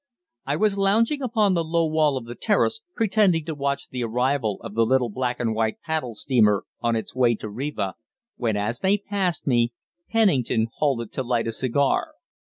[0.47, 4.57] I was lounging upon the low wall of the terrace, pretending to watch the arrival
[4.61, 7.93] of the little black and white paddle steamer on its way to Riva,
[8.35, 9.73] when, as they passed me,
[10.09, 12.15] Pennington halted to light a cigar.